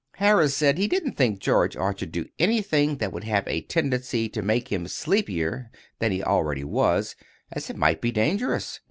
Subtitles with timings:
[0.15, 4.27] Harris said he didn't think George ought to do anything that would have a tendency
[4.29, 7.15] to make him sleepier than he always was,
[7.51, 8.79] as it might be dangerous.